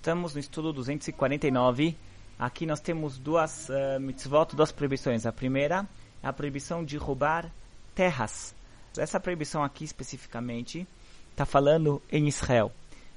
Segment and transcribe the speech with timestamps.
[0.00, 1.94] estamos no estudo 249.
[2.38, 5.26] Aqui nós temos duas uh, mitzvot, duas proibições.
[5.26, 5.86] A primeira
[6.22, 7.52] é a proibição de roubar
[7.94, 8.54] terras.
[8.96, 10.86] Essa proibição aqui especificamente
[11.30, 12.72] está falando em Israel.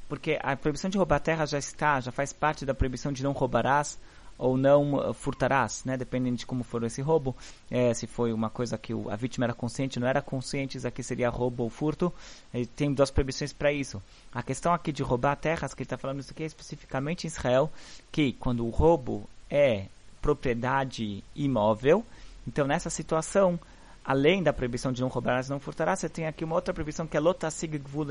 [0.10, 3.32] Porque a proibição de roubar terras já está, já faz parte da proibição de não
[3.32, 3.98] roubarás
[4.44, 5.96] ou não uh, furtarás, né?
[5.96, 7.34] Dependendo de como for esse roubo.
[7.72, 10.86] É, se foi uma coisa que o, a vítima era consciente, não era consciente, isso
[10.86, 12.14] aqui seria roubo ou furto.
[12.54, 14.04] E tem duas proibições para isso.
[14.34, 17.28] A questão aqui de roubar terras, que ele está falando isso aqui é especificamente em
[17.28, 17.72] Israel,
[18.12, 19.86] que quando o roubo é
[20.22, 22.06] propriedade imóvel,
[22.46, 23.58] então nessa situação,
[24.04, 27.16] além da proibição de não roubarás, não furtarás, você tem aqui uma outra proibição que
[27.16, 28.08] é lotasig gvul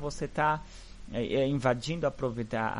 [0.00, 0.62] você está
[1.12, 2.12] é, é, invadindo a,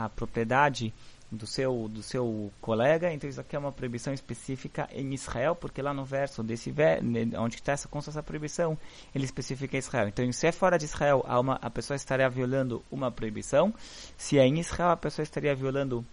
[0.04, 0.92] a propriedade
[1.30, 5.82] do seu, do seu colega, então isso aqui é uma proibição específica em Israel, porque
[5.82, 7.00] lá no verso desse ver,
[7.38, 8.78] onde está essa consta essa proibição,
[9.14, 10.08] ele especifica Israel.
[10.08, 13.74] Então, se é fora de Israel, uma, a pessoa estaria violando uma proibição,
[14.16, 16.04] se é em Israel, a pessoa estaria violando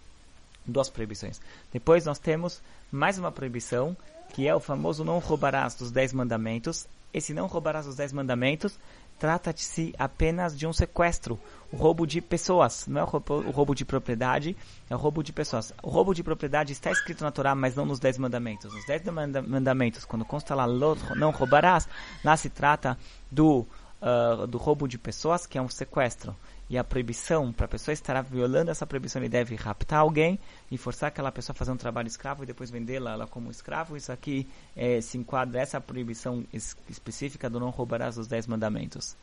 [0.66, 1.40] duas proibições.
[1.72, 2.60] Depois nós temos
[2.90, 3.96] mais uma proibição,
[4.34, 6.86] que é o famoso não roubarás dos dez mandamentos.
[7.12, 8.78] Esse não roubarás dos dez mandamentos
[9.22, 11.38] trata-se apenas de um sequestro,
[11.72, 14.56] o roubo de pessoas, não é o roubo, o roubo, de propriedade,
[14.90, 15.72] é o roubo de pessoas.
[15.80, 18.74] O roubo de propriedade está escrito na Torá, mas não nos Dez Mandamentos.
[18.74, 21.88] Nos Dez Mandamentos, quando consta lá, não roubarás,
[22.24, 22.98] lá se trata
[23.30, 23.64] do,
[24.02, 26.36] uh, do roubo de pessoas, que é um sequestro.
[26.68, 30.38] E a proibição, para a pessoa estar violando essa proibição, ele deve raptar alguém
[30.70, 33.96] e forçar aquela pessoa a fazer um trabalho escravo e depois vendê-la como escravo.
[33.96, 36.44] Isso aqui é, se enquadra essa proibição
[36.88, 39.16] específica do não roubarás os dez mandamentos.